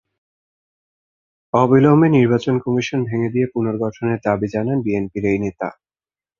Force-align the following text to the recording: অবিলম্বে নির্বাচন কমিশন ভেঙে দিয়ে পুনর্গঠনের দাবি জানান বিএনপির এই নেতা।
অবিলম্বে 1.53 2.07
নির্বাচন 2.09 2.55
কমিশন 2.65 2.99
ভেঙে 3.09 3.29
দিয়ে 3.33 3.47
পুনর্গঠনের 3.53 4.19
দাবি 4.25 4.47
জানান 4.53 4.77
বিএনপির 4.85 5.25
এই 5.31 5.39
নেতা। 5.45 5.67